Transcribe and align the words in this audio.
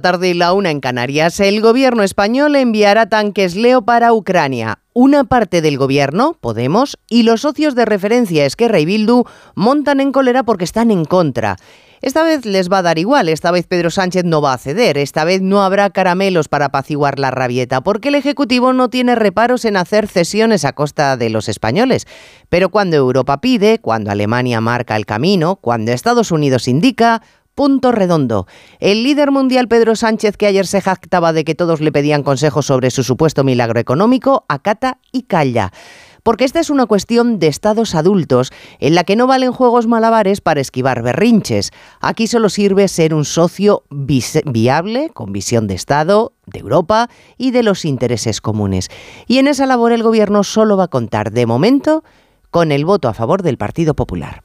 tarde 0.00 0.30
y 0.30 0.34
la 0.34 0.52
una 0.52 0.70
en 0.70 0.80
Canarias, 0.80 1.38
el 1.40 1.60
gobierno 1.60 2.02
español 2.02 2.56
enviará 2.56 3.08
tanques 3.08 3.54
Leo 3.54 3.82
para 3.82 4.12
Ucrania. 4.12 4.80
Una 4.92 5.24
parte 5.24 5.62
del 5.62 5.78
gobierno, 5.78 6.36
Podemos, 6.40 6.98
y 7.08 7.22
los 7.22 7.42
socios 7.42 7.74
de 7.74 7.84
referencia 7.84 8.44
Esquerra 8.44 8.80
y 8.80 8.84
Bildu 8.86 9.24
montan 9.54 10.00
en 10.00 10.10
cólera 10.10 10.42
porque 10.42 10.64
están 10.64 10.90
en 10.90 11.04
contra. 11.04 11.56
Esta 12.02 12.22
vez 12.22 12.46
les 12.46 12.72
va 12.72 12.78
a 12.78 12.82
dar 12.82 12.98
igual, 12.98 13.28
esta 13.28 13.50
vez 13.50 13.66
Pedro 13.66 13.90
Sánchez 13.90 14.24
no 14.24 14.40
va 14.40 14.54
a 14.54 14.58
ceder, 14.58 14.96
esta 14.96 15.24
vez 15.24 15.42
no 15.42 15.62
habrá 15.62 15.90
caramelos 15.90 16.48
para 16.48 16.66
apaciguar 16.66 17.18
la 17.18 17.30
rabieta, 17.30 17.82
porque 17.82 18.08
el 18.08 18.14
Ejecutivo 18.14 18.72
no 18.72 18.88
tiene 18.88 19.16
reparos 19.16 19.66
en 19.66 19.76
hacer 19.76 20.08
cesiones 20.08 20.64
a 20.64 20.72
costa 20.72 21.18
de 21.18 21.28
los 21.28 21.50
españoles. 21.50 22.06
Pero 22.48 22.70
cuando 22.70 22.96
Europa 22.96 23.42
pide, 23.42 23.80
cuando 23.80 24.10
Alemania 24.10 24.62
marca 24.62 24.96
el 24.96 25.04
camino, 25.04 25.56
cuando 25.56 25.92
Estados 25.92 26.30
Unidos 26.30 26.68
indica, 26.68 27.20
punto 27.60 27.92
redondo. 27.92 28.46
El 28.78 29.02
líder 29.02 29.32
mundial 29.32 29.68
Pedro 29.68 29.94
Sánchez, 29.94 30.38
que 30.38 30.46
ayer 30.46 30.66
se 30.66 30.80
jactaba 30.80 31.34
de 31.34 31.44
que 31.44 31.54
todos 31.54 31.82
le 31.82 31.92
pedían 31.92 32.22
consejos 32.22 32.64
sobre 32.64 32.90
su 32.90 33.02
supuesto 33.02 33.44
milagro 33.44 33.78
económico, 33.78 34.46
acata 34.48 34.96
y 35.12 35.24
calla. 35.24 35.70
Porque 36.22 36.46
esta 36.46 36.58
es 36.58 36.70
una 36.70 36.86
cuestión 36.86 37.38
de 37.38 37.48
estados 37.48 37.94
adultos 37.94 38.50
en 38.78 38.94
la 38.94 39.04
que 39.04 39.14
no 39.14 39.26
valen 39.26 39.52
juegos 39.52 39.86
malabares 39.86 40.40
para 40.40 40.62
esquivar 40.62 41.02
berrinches. 41.02 41.70
Aquí 42.00 42.28
solo 42.28 42.48
sirve 42.48 42.88
ser 42.88 43.12
un 43.12 43.26
socio 43.26 43.84
viable, 43.90 45.10
con 45.10 45.30
visión 45.30 45.66
de 45.66 45.74
Estado, 45.74 46.32
de 46.46 46.60
Europa 46.60 47.10
y 47.36 47.50
de 47.50 47.62
los 47.62 47.84
intereses 47.84 48.40
comunes. 48.40 48.88
Y 49.26 49.36
en 49.36 49.48
esa 49.48 49.66
labor 49.66 49.92
el 49.92 50.02
Gobierno 50.02 50.44
solo 50.44 50.78
va 50.78 50.84
a 50.84 50.88
contar, 50.88 51.30
de 51.30 51.44
momento, 51.44 52.04
con 52.50 52.72
el 52.72 52.86
voto 52.86 53.08
a 53.08 53.12
favor 53.12 53.42
del 53.42 53.58
Partido 53.58 53.92
Popular. 53.92 54.44